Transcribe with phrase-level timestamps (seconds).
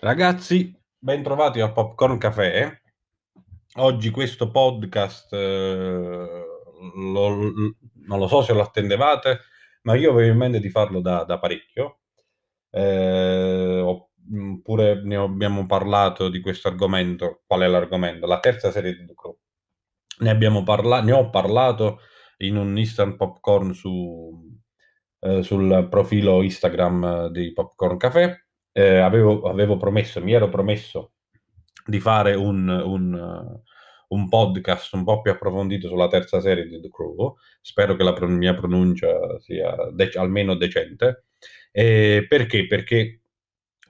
[0.00, 2.82] Ragazzi, bentrovati a Popcorn Café.
[3.76, 6.44] Oggi questo podcast eh,
[7.12, 7.34] lo-
[8.06, 9.40] non lo so se lo attendevate,
[9.82, 12.00] ma io avevo in mente di farlo da, da parecchio.
[12.70, 17.42] Eh, ho- mh, pure ne abbiamo parlato di questo argomento.
[17.46, 18.26] Qual è l'argomento?
[18.26, 19.38] La terza serie di Crow.
[20.20, 22.00] Ne parla- ne ho parlato
[22.38, 24.58] in un instant popcorn su,
[25.20, 28.46] eh, sul profilo Instagram eh, di Popcorn Café.
[28.80, 31.12] Eh, avevo, avevo promesso, mi ero promesso
[31.84, 33.60] di fare un, un,
[34.08, 37.36] un podcast un po' più approfondito sulla terza serie di The Crow.
[37.60, 41.26] Spero che la mia pronuncia sia dec- almeno decente.
[41.70, 42.66] Eh, perché?
[42.66, 43.20] Perché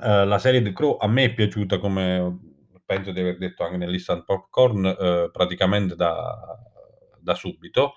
[0.02, 2.40] eh, la serie The Crow a me è piaciuta come
[2.84, 6.36] penso di aver detto anche nell'Instant Popcorn, eh, praticamente da,
[7.20, 7.94] da subito.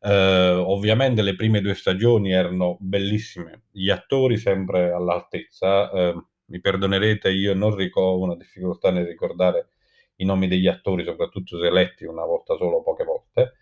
[0.00, 5.90] Eh, ovviamente le prime due stagioni erano bellissime, gli attori sempre all'altezza.
[5.90, 6.14] Eh,
[6.46, 9.70] mi perdonerete, io non ric- ho una difficoltà nel ricordare
[10.16, 13.52] i nomi degli attori, soprattutto se letti una volta solo, poche volte.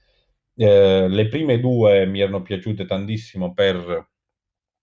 [0.57, 4.09] Eh, le prime due mi erano piaciute tantissimo per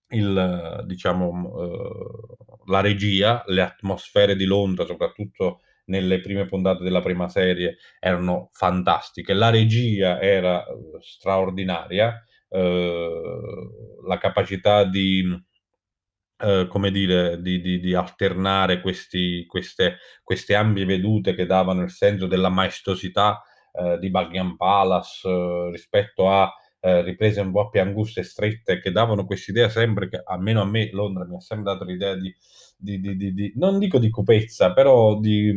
[0.09, 2.35] il, diciamo, eh,
[2.65, 9.33] la regia, le atmosfere di Londra, soprattutto nelle prime puntate della prima serie, erano fantastiche.
[9.33, 13.09] La regia era eh, straordinaria, eh,
[14.05, 15.23] la capacità di,
[16.41, 21.91] eh, come dire, di, di- di alternare questi- queste, queste ampie vedute che davano il
[21.91, 23.41] senso della maestosità
[23.73, 28.79] eh, di Buckingham Palace eh, rispetto a eh, riprese un po' più anguste e strette
[28.79, 32.33] che davano quest'idea sempre che, almeno a me, Londra mi ha sempre dato l'idea di,
[33.33, 35.53] di- non dico di cupezza, però di,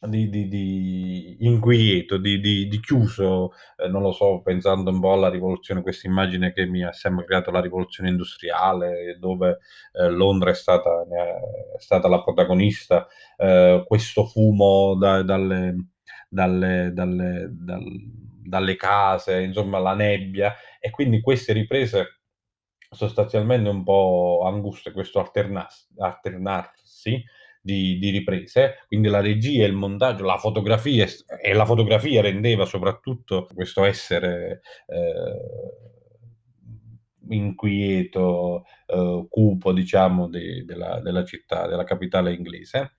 [0.00, 5.28] di, di- di inquieto, di, di- chiuso, eh, non lo so, pensando un po' alla
[5.30, 9.58] rivoluzione, questa immagine che mi ha sempre creato la rivoluzione industriale, dove
[9.92, 11.02] eh, Londra è stata,
[11.76, 15.74] è stata la protagonista, eh, questo fumo da- dalle,
[16.28, 22.20] dalle, dalle, dal- dalle case, insomma la nebbia, e quindi queste riprese
[22.90, 27.22] sostanzialmente un po' anguste, questo alternas- alternarsi
[27.66, 31.04] di, di riprese, quindi la regia, il montaggio, la fotografia
[31.42, 36.14] e la fotografia rendeva soprattutto questo essere eh,
[37.28, 42.98] inquieto, eh, cupo, diciamo, di- della, della città, della capitale inglese.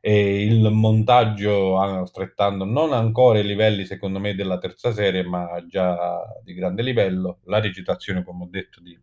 [0.00, 6.20] E il montaggio altrettanto non ancora ai livelli, secondo me, della terza serie, ma già
[6.42, 7.40] di grande livello.
[7.44, 8.98] La recitazione, come ho detto, di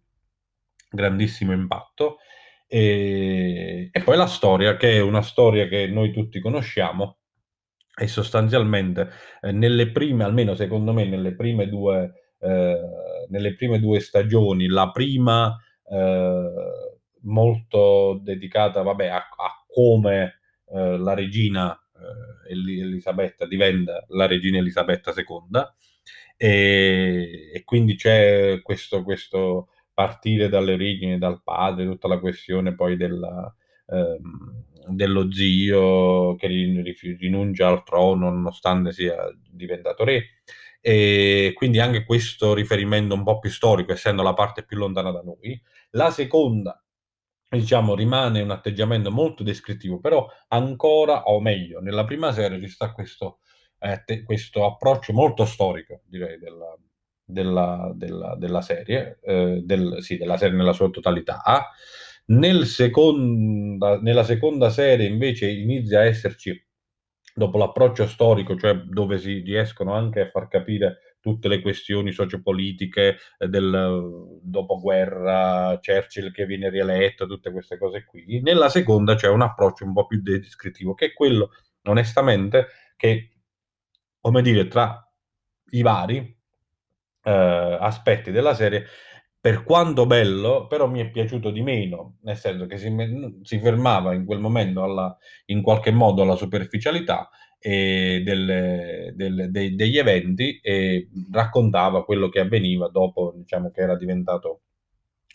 [0.92, 2.18] grandissimo impatto.
[2.72, 7.18] E, e poi la storia, che è una storia che noi tutti conosciamo,
[8.00, 9.10] e sostanzialmente
[9.42, 12.80] eh, nelle prime, almeno secondo me, nelle prime due, eh,
[13.30, 15.58] nelle prime due stagioni, la prima
[15.90, 16.44] eh,
[17.24, 20.40] molto dedicata, vabbè, a, a come
[20.72, 25.62] eh, la regina eh, Eli- Elisabetta diventa la regina Elisabetta II
[26.38, 29.70] e, e quindi c'è questo, questo
[30.00, 33.54] partire dalle origini, dal padre, tutta la questione poi della,
[33.88, 34.64] ehm,
[34.96, 39.18] dello zio che rinuncia al trono nonostante sia
[39.52, 40.24] diventato re.
[40.80, 45.22] E quindi anche questo riferimento un po' più storico, essendo la parte più lontana da
[45.22, 45.62] noi.
[45.92, 46.82] La seconda,
[47.50, 52.94] diciamo, rimane un atteggiamento molto descrittivo, però ancora, o meglio, nella prima serie ci sta
[52.94, 53.40] questo,
[53.80, 56.74] eh, te- questo approccio molto storico, direi, della,
[57.30, 61.42] della- della- della serie, eh, del- sì, della serie nella sua totalità.
[62.28, 66.62] Nel seconda- nella seconda serie invece inizia a esserci,
[67.34, 73.18] dopo l'approccio storico, cioè dove si riescono anche a far capire tutte le questioni sociopolitiche
[73.38, 78.42] eh, del dopoguerra, Churchill che viene rieletto, tutte queste cose qui.
[78.42, 81.50] Nella seconda c'è un approccio un po' più descrittivo, che è quello,
[81.84, 83.30] onestamente, che,
[84.20, 85.02] come dire, tra
[85.72, 86.38] i vari
[87.30, 88.86] eh, aspetti della serie,
[89.40, 92.94] per quanto bello, però mi è piaciuto di meno, nel senso che si,
[93.44, 97.30] si fermava in quel momento alla- in qualche modo alla superficialità
[97.62, 104.62] delle- delle- dei- degli eventi e raccontava quello che avveniva dopo, diciamo, che era diventato,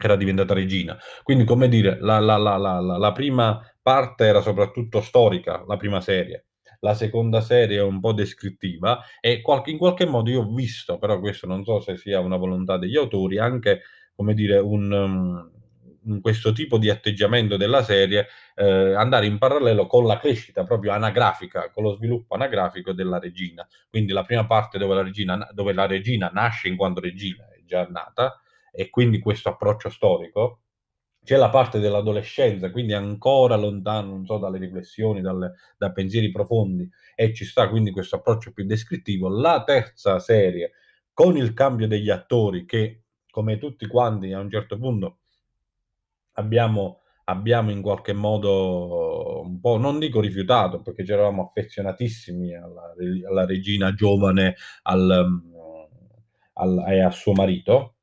[0.02, 0.96] era diventata regina.
[1.22, 6.46] Quindi, come dire, la- la- la- la prima parte era soprattutto storica, la prima serie.
[6.84, 10.98] La seconda serie è un po' descrittiva e qualche- in qualche modo io ho visto,
[10.98, 13.80] però questo non so se sia una volontà degli autori, anche,
[14.14, 18.26] come dire, un, um, questo tipo di atteggiamento della serie
[18.56, 23.66] eh, andare in parallelo con la crescita proprio anagrafica, con lo sviluppo anagrafico della regina.
[23.88, 27.62] Quindi la prima parte dove la regina, dove la regina nasce in quanto regina, è
[27.64, 28.38] già nata,
[28.70, 30.63] e quindi questo approccio storico
[31.24, 37.32] c'è la parte dell'adolescenza, quindi ancora lontano, so, dalle riflessioni, dalle, da pensieri profondi, e
[37.32, 39.28] ci sta quindi questo approccio più descrittivo.
[39.28, 40.72] La terza serie,
[41.14, 45.18] con il cambio degli attori, che come tutti quanti a un certo punto
[46.34, 52.92] abbiamo, abbiamo in qualche modo un po', non dico rifiutato, perché eravamo affezionatissimi alla,
[53.28, 55.40] alla regina giovane al,
[56.52, 57.94] al, e a suo marito,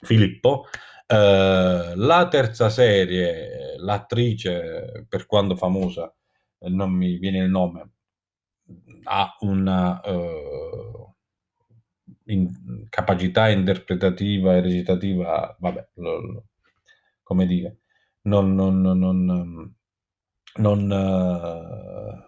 [0.00, 0.64] Filippo,
[1.10, 6.14] Uh, la terza serie, l'attrice, per quanto famosa,
[6.68, 7.92] non mi viene il nome,
[9.04, 11.14] ha una uh,
[12.24, 16.44] in, capacità interpretativa e recitativa, vabbè, lo, lo,
[17.22, 17.78] come dire,
[18.22, 19.74] non, non, non,
[20.56, 22.27] non, uh,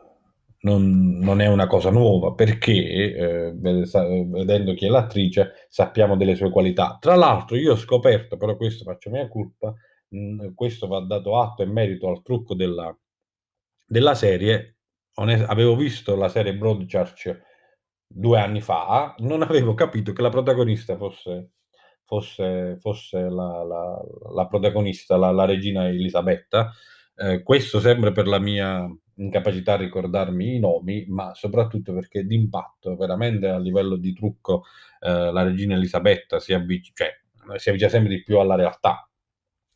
[0.62, 6.50] non, non, è una cosa nuova perché, eh, vedendo chi è l'attrice, sappiamo delle sue
[6.50, 6.98] qualità.
[7.00, 9.74] Tra l'altro, io ho scoperto, però questo faccio mia colpa,
[10.08, 12.94] mh, questo va dato atto e merito al trucco della,
[13.86, 14.76] della serie.
[15.14, 17.48] Onest- avevo visto la serie Broadchurch
[18.12, 21.52] due anni fa, non avevo capito che la protagonista fosse,
[22.04, 24.00] fosse, fosse la, la,
[24.34, 26.72] la, protagonista, la, la regina Elisabetta.
[27.16, 28.86] Eh, questo sempre per la mia
[29.20, 34.64] incapacità a ricordarmi i nomi, ma soprattutto perché d'impatto, veramente a livello di trucco,
[35.00, 37.10] eh, la regina Elisabetta si, avvic- cioè,
[37.56, 39.08] si avvicina sempre di più alla realtà,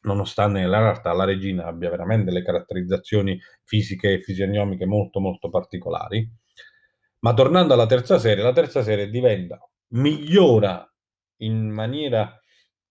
[0.02, 6.28] nonostante nella realtà la regina abbia veramente le caratterizzazioni fisiche e fisionomiche molto molto particolari.
[7.20, 9.58] Ma tornando alla terza serie, la terza serie diventa,
[9.88, 10.86] migliora
[11.38, 12.38] in maniera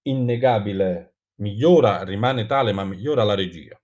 [0.03, 3.79] innegabile, migliora, rimane tale, ma migliora la regia,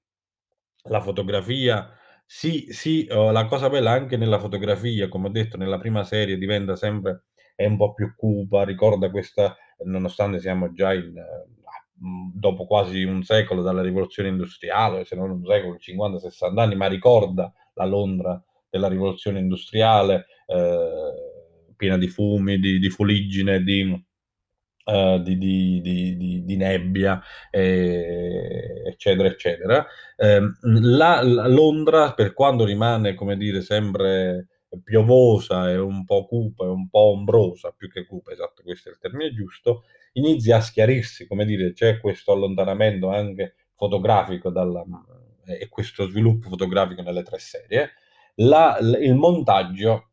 [0.84, 1.99] la fotografia,
[2.32, 6.38] sì, sì, uh, la cosa bella anche nella fotografia, come ho detto, nella prima serie
[6.38, 7.24] diventa sempre
[7.56, 13.24] è un po' più cupa, ricorda questa, nonostante siamo già in, uh, dopo quasi un
[13.24, 18.40] secolo dalla rivoluzione industriale, se non un secolo, 50-60 anni, ma ricorda la Londra
[18.70, 24.06] della rivoluzione industriale, uh, piena di fumi, di, di fuliggine, di,
[24.90, 27.22] Uh, di, di, di, di, nebbia,
[27.52, 29.86] eh, eccetera, eccetera.
[30.16, 34.48] Eh, la, la, Londra, per quanto rimane, come dire, sempre
[34.84, 38.92] piovosa e un po' cupa e un po' ombrosa, più che cupa, esatto, questo è
[38.94, 39.84] il termine giusto,
[40.14, 44.84] inizia a schiarirsi, come dire, c'è questo allontanamento anche fotografico dalla,
[45.46, 47.92] e questo sviluppo fotografico nelle tre serie.
[48.36, 50.09] La, il montaggio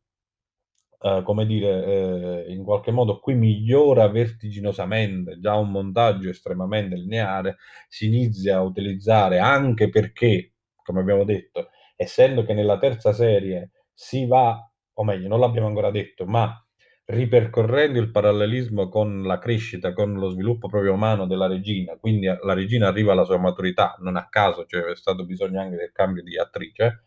[0.98, 7.56] Uh, come dire, eh, in qualche modo qui migliora vertiginosamente già un montaggio estremamente lineare,
[7.88, 14.26] si inizia a utilizzare anche perché, come abbiamo detto, essendo che nella terza serie si
[14.26, 14.58] va,
[14.94, 16.58] o meglio, non l'abbiamo ancora detto, ma
[17.06, 22.52] ripercorrendo il parallelismo con la crescita, con lo sviluppo proprio umano della regina, quindi la
[22.54, 26.22] regina arriva alla sua maturità, non a caso, cioè è stato bisogno anche del cambio
[26.22, 27.04] di attrice,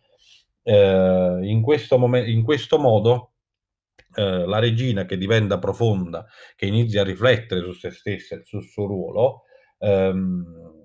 [0.63, 3.33] eh, in, questo mom- in questo modo
[4.15, 6.25] eh, la regina che diventa profonda,
[6.55, 9.43] che inizia a riflettere su se stessa e sul suo ruolo,
[9.79, 10.83] ehm,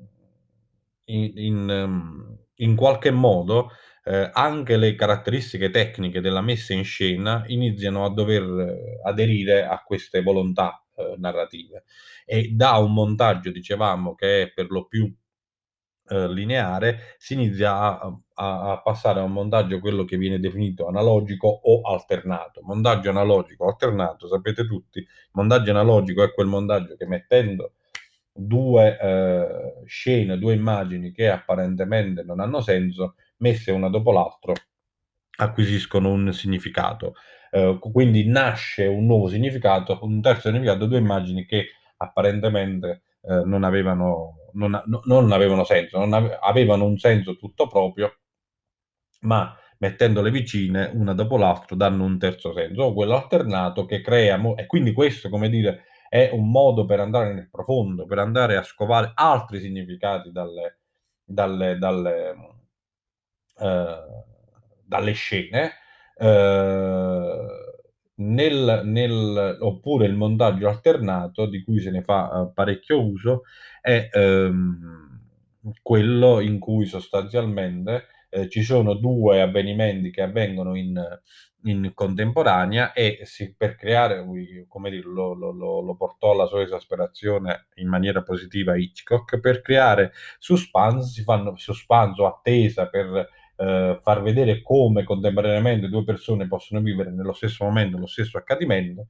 [1.06, 3.70] in, in, ehm, in, qualche modo
[4.04, 9.82] eh, anche le caratteristiche tecniche della messa in scena iniziano a dover eh, aderire a
[9.82, 11.84] queste volontà eh, narrative.
[12.24, 15.12] E da un montaggio, dicevamo, che è per lo più
[16.08, 20.86] eh, lineare, si inizia a, a, a, passare a un montaggio quello che viene definito
[20.86, 22.60] analogico o alternato.
[22.62, 27.74] Montaggio analogico alternato, sapete tutti, montaggio analogico è quel montaggio che mettendo
[28.32, 34.52] due eh, scene, due immagini che apparentemente non hanno senso, messe una dopo l'altra,
[35.36, 37.14] acquisiscono un significato.
[37.50, 41.66] Eh, quindi nasce un nuovo significato, un terzo significato, due immagini che
[41.98, 48.12] apparentemente eh, non, avevano, non, non, avevano senso, non ave- avevano un senso tutto proprio,
[49.24, 54.36] ma mettendole vicine una dopo l'altra danno un terzo senso, o quello alternato che crea,
[54.36, 58.56] mo- e quindi questo, come dire, è un modo per andare nel profondo, per andare
[58.56, 60.78] a scovare altri significati dalle,
[61.24, 62.34] dalle, dalle,
[63.58, 63.96] eh,
[64.84, 65.72] dalle scene.
[66.16, 67.72] Eh,
[68.16, 73.42] nel, nel, oppure il montaggio alternato, di cui se ne fa uh, parecchio uso,
[73.80, 75.20] è ehm,
[75.82, 81.00] quello in cui sostanzialmente eh, ci sono due avvenimenti che avvengono in,
[81.64, 84.24] in contemporanea e si, per creare,
[84.68, 90.12] come dire, lo, lo, lo, portò alla sua esasperazione in maniera positiva Hitchcock, per creare
[90.38, 96.80] suspense, si fanno suspense o attesa per eh, far vedere come contemporaneamente due persone possono
[96.80, 99.06] vivere nello stesso momento lo stesso accadimento,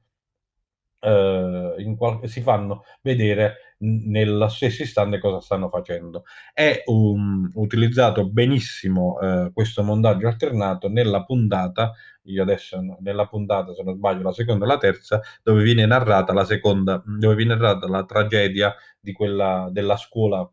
[0.99, 6.23] eh, qual- si fanno vedere nello stesso istante cosa stanno facendo.
[6.53, 13.83] È um, utilizzato benissimo eh, questo montaggio alternato nella puntata, io adesso nella puntata, se
[13.83, 17.87] non sbaglio, la seconda e la terza, dove viene narrata la seconda, dove viene narrata
[17.87, 20.49] la tragedia di quella della scuola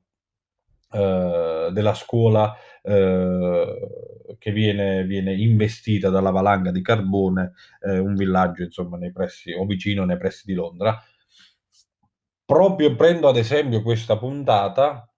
[0.94, 8.64] eh, della scuola eh, che viene, viene, investita dalla valanga di carbone, eh, un villaggio
[8.64, 11.02] insomma nei pressi o vicino nei pressi di Londra.
[12.52, 15.10] Proprio prendo ad esempio questa puntata,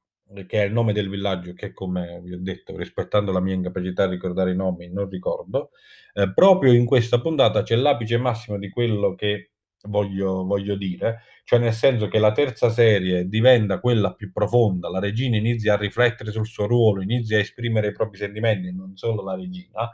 [0.47, 4.07] che è il nome del villaggio, che come vi ho detto, rispettando la mia incapacità
[4.07, 5.71] di ricordare i nomi, non ricordo.
[6.13, 9.51] Eh, proprio in questa puntata c'è l'apice massimo di quello che
[9.89, 15.01] voglio, voglio dire, cioè nel senso che la terza serie diventa quella più profonda, la
[15.01, 19.25] regina inizia a riflettere sul suo ruolo, inizia a esprimere i propri sentimenti, non solo
[19.25, 19.91] la regina.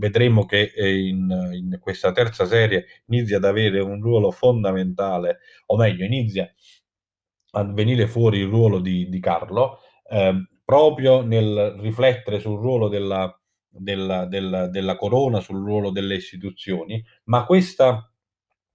[0.00, 5.76] Vedremo che eh, in, in questa terza serie inizia ad avere un ruolo fondamentale, o
[5.76, 6.50] meglio, inizia
[7.52, 13.30] a venire fuori il ruolo di, di Carlo, eh, proprio nel riflettere sul ruolo della,
[13.68, 18.10] della, della, della corona, sul ruolo delle istituzioni, ma questa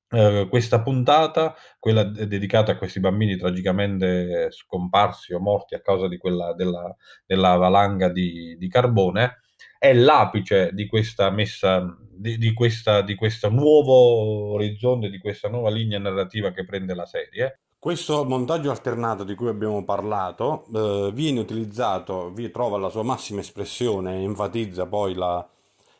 [0.10, 6.54] eh, questa puntata, quella dedicata a questi bambini tragicamente scomparsi o morti a causa quella
[6.54, 9.42] della, della valanga di, di carbone,
[9.86, 15.70] è l'apice di questa messa, di, di, questa, di questo nuovo orizzonte, di questa nuova
[15.70, 17.60] linea narrativa che prende la serie.
[17.78, 23.42] Questo montaggio alternato di cui abbiamo parlato eh, viene utilizzato, vi trova la sua massima
[23.42, 25.48] espressione enfatizza poi la,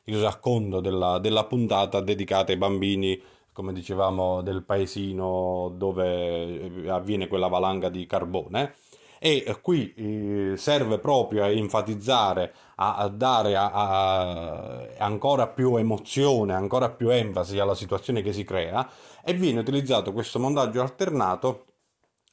[0.06, 3.22] il racconto della, della puntata dedicata ai bambini
[3.56, 8.76] come dicevamo, del paesino dove eh, avviene quella valanga di carbone.
[9.20, 16.54] E qui eh, serve proprio a enfatizzare, a, a dare a, a, ancora più emozione,
[16.54, 18.88] ancora più enfasi alla situazione che si crea
[19.24, 21.66] e viene utilizzato questo montaggio alternato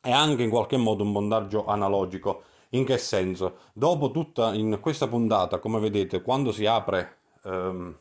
[0.03, 2.43] e anche in qualche modo un montaggio analogico.
[2.71, 3.59] In che senso?
[3.73, 7.97] Dopo tutta in questa puntata, come vedete, quando si apre ehm,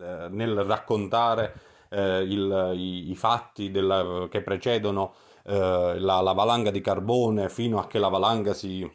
[0.00, 1.54] eh, nel raccontare
[1.90, 5.14] eh, il, i, i, fatti della, che precedono
[5.48, 8.86] eh, la, la, valanga di carbone fino a che la valanga si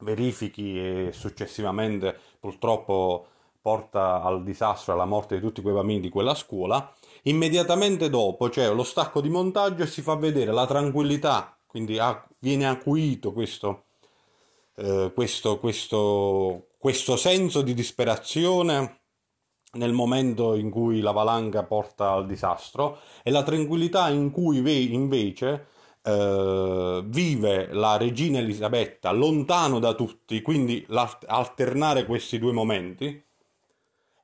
[0.00, 3.26] verifichi e successivamente purtroppo
[3.60, 6.92] porta al disastro e alla morte di tutti quei bambini di quella scuola.
[7.22, 11.98] Immediatamente dopo c'è lo stacco di montaggio e si fa vedere la tranquillità, quindi
[12.40, 13.84] viene acuito questo,
[14.76, 19.02] eh, questo, questo, questo senso di disperazione
[19.74, 24.58] nel momento in cui la valanga porta al disastro e la tranquillità in cui
[24.92, 25.74] invece
[26.06, 30.86] eh, vive la regina Elisabetta lontano da tutti, quindi
[31.26, 33.24] alternare questi due momenti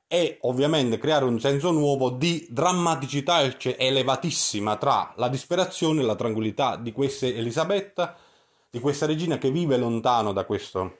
[0.07, 6.77] e ovviamente creare un senso nuovo di drammaticità elevatissima tra la disperazione e la tranquillità
[6.77, 8.15] di questa Elisabetta,
[8.69, 10.99] di questa regina che vive lontano da questo,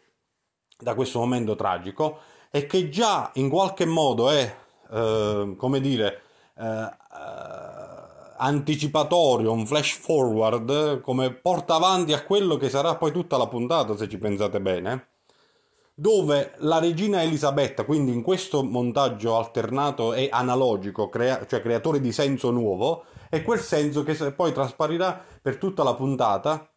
[0.78, 2.20] da questo momento tragico
[2.52, 4.56] e che già in qualche modo è,
[4.92, 6.22] eh, come dire,
[6.58, 7.73] eh, eh,
[8.44, 13.96] anticipatorio, un flash forward, come porta avanti a quello che sarà poi tutta la puntata,
[13.96, 15.08] se ci pensate bene,
[15.96, 22.12] dove la regina Elisabetta, quindi in questo montaggio alternato e analogico, crea- cioè creatore di
[22.12, 26.70] senso nuovo, è quel senso che poi trasparirà per tutta la puntata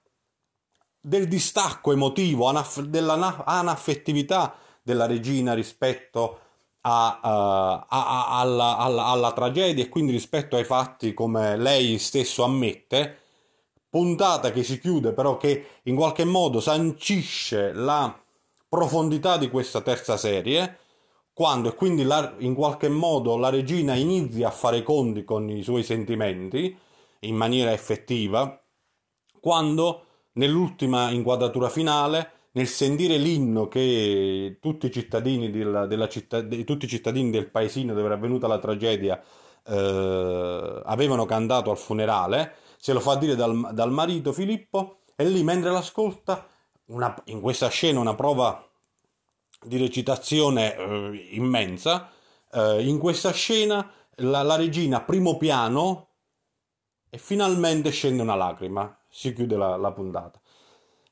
[1.01, 6.41] del distacco emotivo, anaf- dell'anaffettività della regina rispetto
[6.89, 11.99] a, uh, a, a, alla, alla, alla, tragedia e quindi rispetto ai fatti come lei
[11.99, 13.19] stesso ammette,
[13.91, 18.17] puntata che si chiude però che in qualche modo sancisce la
[18.69, 20.79] profondità di questa terza serie,
[21.33, 25.51] quando e quindi la, in qualche modo la regina inizia a fare i conti con
[25.51, 26.77] i suoi sentimenti
[27.21, 28.63] in maniera effettiva,
[29.41, 36.87] quando nell'ultima inquadratura finale nel sentire l'inno che tutti i cittadini, della, della città, tutti
[36.87, 39.23] i cittadini del paesino dove era avvenuta la tragedia
[39.67, 45.43] eh, avevano cantato al funerale, se lo fa dire dal, dal marito Filippo e lì
[45.43, 46.49] mentre l'ascolta,
[46.87, 48.67] una, in questa scena una prova
[49.61, 52.11] di recitazione eh, immensa,
[52.51, 56.09] eh, in questa scena la, la regina primo piano
[57.11, 60.41] e finalmente scende una lacrima, si chiude la, la puntata.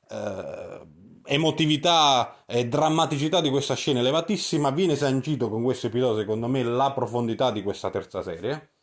[0.07, 6.63] Uh, emotività e drammaticità di questa scena elevatissima viene sancito con questo episodio secondo me
[6.63, 8.73] la profondità di questa terza serie.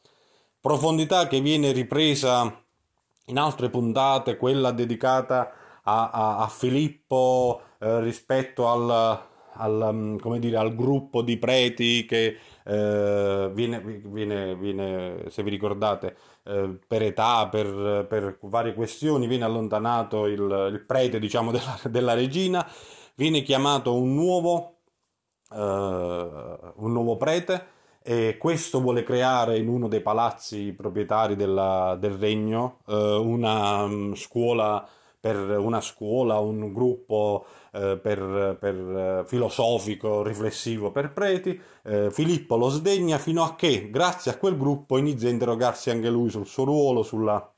[0.60, 2.62] Profondità che viene ripresa
[3.26, 9.20] in altre puntate quella dedicata a, a, a Filippo eh, rispetto al,
[9.54, 16.16] al, mm, dire, al gruppo di preti che eh, viene, viene, viene, se vi ricordate,
[16.44, 22.14] eh, per età, per, per, varie questioni, viene allontanato il, il prete, diciamo, della, della,
[22.14, 22.66] regina,
[23.14, 24.78] viene chiamato un nuovo,
[25.52, 27.66] eh, un nuovo prete
[28.04, 34.14] e questo vuole creare in uno dei palazzi proprietari della, del regno eh, una um,
[34.14, 34.86] scuola
[35.20, 41.58] per una scuola, un gruppo eh, per, per, eh, filosofico, riflessivo per preti.
[41.84, 46.10] Eh, Filippo lo sdegna fino a che, grazie a quel gruppo, inizia a interrogarsi anche
[46.10, 47.52] lui sul suo ruolo, sulla,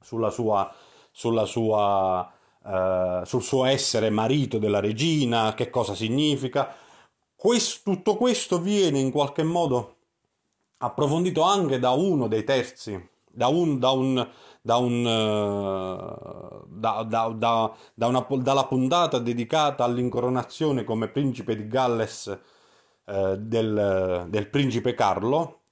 [0.00, 0.72] sulla sua,
[1.10, 2.32] sulla sua,
[2.64, 6.74] eh, sul suo essere marito della regina, che cosa significa.
[7.34, 9.96] Questo, tutto questo viene in qualche modo
[10.78, 14.28] approfondito anche da uno dei terzi, da un, da un
[14.64, 17.34] da un, uh, da, da,
[17.94, 22.38] da una, dalla puntata dedicata all'incoronazione come principe di Galles
[23.06, 25.62] uh, del, del, principe Carlo,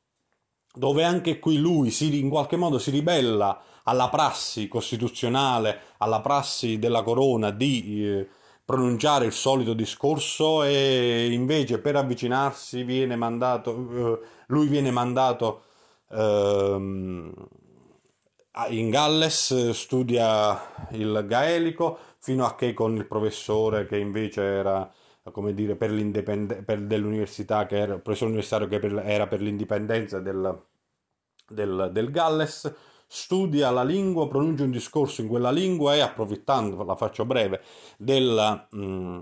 [0.75, 6.79] dove anche qui lui si, in qualche modo si ribella alla prassi costituzionale, alla prassi
[6.79, 8.29] della corona di eh,
[8.65, 15.63] pronunciare il solito discorso e invece per avvicinarsi viene mandato, eh, lui viene mandato
[18.69, 24.93] in Galles studia il gaelico fino a che con il professore che invece era
[25.33, 30.63] come dire per l'indipendenza dell'università che era professore universitario che per, era per l'indipendenza del,
[31.49, 32.75] del, del, Galles
[33.07, 37.63] studia la lingua pronuncia un discorso in quella lingua e approfittando la faccio breve
[37.97, 39.21] della, mh,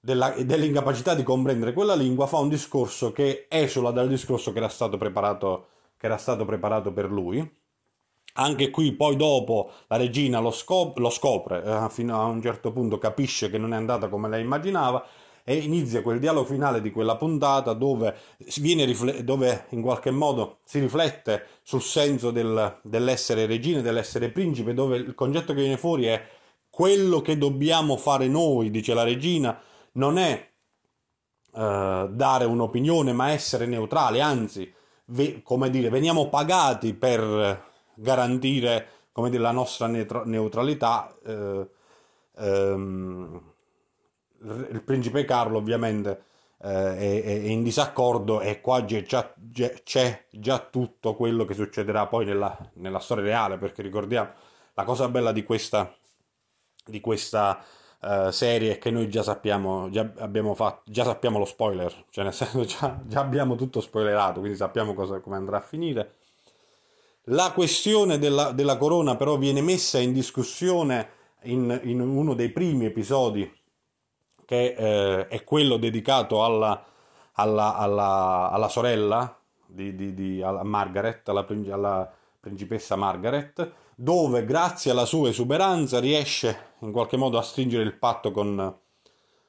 [0.00, 4.68] della, dell'incapacità di comprendere quella lingua fa un discorso che esula dal discorso che era
[4.68, 5.66] stato preparato,
[6.02, 7.38] che era stato preparato per lui.
[8.34, 12.72] Anche qui poi dopo la regina lo, scop- lo scopre, eh, fino a un certo
[12.72, 15.06] punto capisce che non è andata come lei immaginava
[15.44, 20.80] e inizia quel dialogo finale di quella puntata dove, rifle- dove in qualche modo si
[20.80, 26.20] riflette sul senso del, dell'essere regina, dell'essere principe, dove il concetto che viene fuori è
[26.68, 29.56] quello che dobbiamo fare noi, dice la regina,
[29.92, 30.50] non è
[31.54, 34.72] eh, dare un'opinione ma essere neutrali, anzi,
[35.42, 41.14] come dire, veniamo pagati per garantire come dire, la nostra neutralità.
[41.24, 41.68] Eh,
[42.36, 43.50] ehm,
[44.44, 46.24] il principe Carlo ovviamente
[46.62, 49.32] eh, è, è, in disaccordo e qua c'è già,
[49.84, 54.30] c'è già, tutto quello che succederà poi nella, nella, storia reale, perché ricordiamo
[54.74, 55.94] la cosa bella di questa,
[56.84, 57.62] di questa
[58.02, 62.34] uh, serie che noi già sappiamo, già, abbiamo fatto, già sappiamo lo spoiler, cioè nel
[62.34, 66.14] senso già, già abbiamo tutto spoilerato, quindi sappiamo cosa, come andrà a finire.
[67.26, 71.08] La questione della, della corona però viene messa in discussione
[71.42, 73.50] in, in uno dei primi episodi
[74.44, 76.84] che eh, è quello dedicato alla,
[77.34, 81.44] alla, alla, alla sorella di, di, di alla Margaret, alla,
[82.40, 88.30] principessa Margaret, dove grazie alla sua esuberanza riesce in qualche modo a stringere il patto
[88.30, 88.78] con,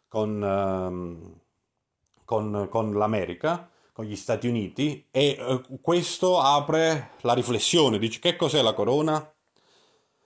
[0.08, 1.39] con, ehm,
[2.25, 8.36] con, con l'America con gli Stati Uniti e eh, questo apre la riflessione, dice che
[8.36, 9.32] cos'è la corona?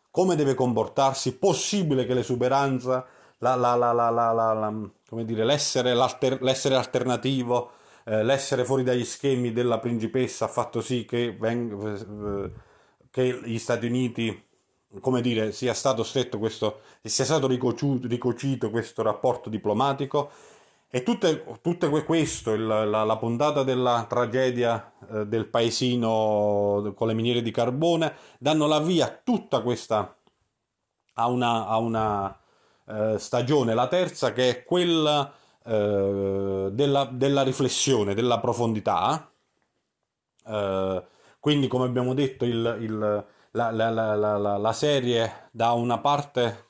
[0.10, 1.38] Come deve comportarsi?
[1.38, 3.06] Possibile che l'esuberanza,
[3.40, 7.72] la, la, la, come dire, l'essere, l'essere alternativo,
[8.06, 12.52] eh, l'essere fuori dagli schemi della principessa ha fatto sì che, veng- eh,
[13.18, 14.46] che gli Stati Uniti
[15.02, 20.30] come dire, sia stato stretto questo, sia stato ricocito questo rapporto diplomatico
[20.88, 27.14] e tutte, tutte questo, il, la, la, puntata della tragedia eh, del paesino con le
[27.16, 30.16] miniere di carbone, danno la via tutta questa
[31.16, 32.40] a una, a una
[32.86, 35.34] eh, stagione, la terza, che è quella
[35.66, 39.30] eh, della, della, riflessione, della profondità.
[40.46, 46.66] Eh, quindi, come abbiamo detto, il, il, la, la, la serie da una parte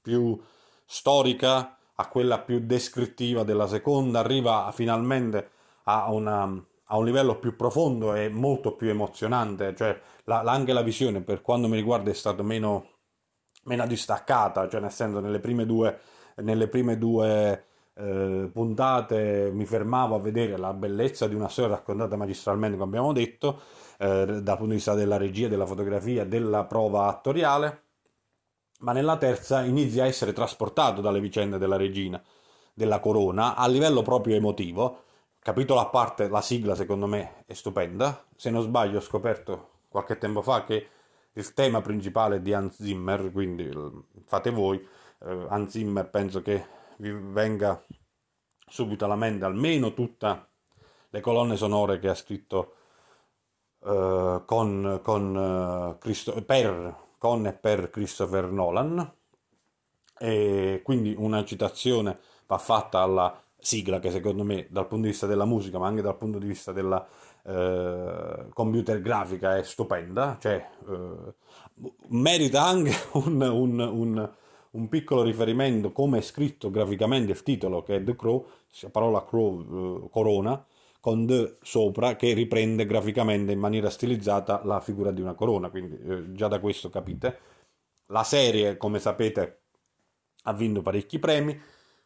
[0.00, 0.40] più
[0.84, 5.50] storica a quella più descrittiva della seconda, arriva finalmente
[5.84, 6.42] a, una,
[6.84, 11.42] a un livello più profondo e molto più emozionante, cioè la, anche la visione per
[11.42, 12.88] quanto mi riguarda è stata meno,
[13.64, 15.98] meno distaccata, cioè nel senso nelle prime due,
[16.36, 22.16] nelle prime due eh, puntate mi fermavo a vedere la bellezza di una storia raccontata
[22.16, 23.60] magistralmente, come abbiamo detto,
[23.98, 27.82] eh, dal punto di vista della regia, della fotografia, della prova attoriale
[28.82, 32.22] ma nella terza inizia a essere trasportato dalle vicende della regina,
[32.74, 35.04] della corona, a livello proprio emotivo.
[35.38, 38.24] Capitolo a parte, la sigla secondo me è stupenda.
[38.36, 40.88] Se non sbaglio ho scoperto qualche tempo fa che
[41.32, 43.68] il tema principale di Hans Zimmer, quindi
[44.26, 44.84] fate voi.
[45.18, 46.64] Uh, Hans Zimmer penso che
[46.96, 47.82] vi venga
[48.66, 50.46] subito alla mente almeno tutte
[51.10, 52.74] le colonne sonore che ha scritto
[53.80, 59.14] uh, con, con, Christo- per, con e per Christopher Nolan.
[60.18, 65.26] E quindi una citazione va fatta alla sigla che secondo me dal punto di vista
[65.26, 67.06] della musica ma anche dal punto di vista della
[67.44, 71.34] eh, computer grafica è stupenda, cioè eh,
[72.08, 74.30] merita anche un, un, un,
[74.72, 78.46] un, piccolo riferimento come è scritto graficamente il titolo che è The Crow,
[78.80, 80.64] la parola Crow, eh, corona,
[81.00, 85.98] con The sopra che riprende graficamente in maniera stilizzata la figura di una corona, quindi
[85.98, 87.38] eh, già da questo capite.
[88.06, 89.60] La serie, come sapete,
[90.44, 91.58] ha vinto parecchi premi,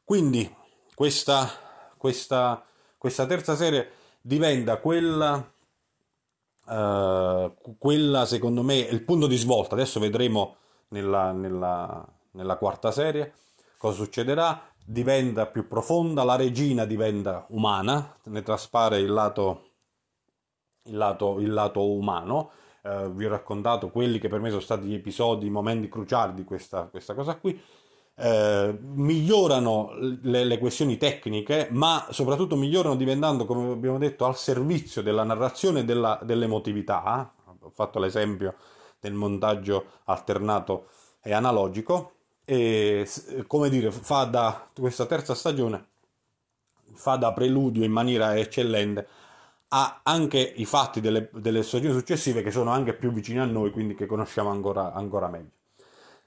[0.05, 0.49] quindi
[0.95, 1.49] questa,
[1.97, 2.65] questa,
[2.97, 5.53] questa terza serie diventa quella,
[6.67, 9.75] uh, quella, secondo me, il punto di svolta.
[9.75, 10.57] Adesso vedremo
[10.89, 13.33] nella, nella, nella quarta serie
[13.77, 14.63] cosa succederà.
[14.85, 19.71] Diventa più profonda, la regina diventa umana, ne traspare il lato,
[20.85, 22.51] il lato, il lato umano.
[22.83, 26.35] Uh, vi ho raccontato quelli che per me sono stati gli episodi, i momenti cruciali
[26.35, 27.61] di questa, questa cosa qui
[28.19, 29.91] eh, migliorano
[30.23, 35.81] le, le, questioni tecniche, ma soprattutto migliorano diventando, come abbiamo detto, al servizio della narrazione
[35.81, 37.35] e della, dell'emotività.
[37.61, 38.55] Ho fatto l'esempio
[39.01, 40.89] del montaggio alternato
[41.21, 42.13] e analogico
[42.47, 43.07] e
[43.47, 45.89] come dire, fa da questa terza stagione
[46.97, 49.07] fa da preludio in maniera eccellente
[49.69, 53.71] a anche i fatti delle, delle stagioni successive che sono anche più vicini a noi,
[53.71, 55.51] quindi che conosciamo ancora, ancora meglio.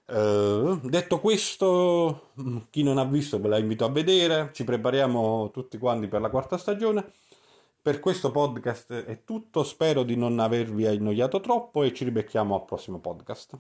[0.06, 2.32] Uh, detto questo,
[2.70, 6.30] chi non ha visto ve la invito a vedere, ci prepariamo tutti quanti per la
[6.30, 7.12] quarta stagione.
[7.82, 12.66] Per questo podcast è tutto, spero di non avervi annoiato troppo e ci ribecchiamo al
[12.66, 13.58] prossimo podcast.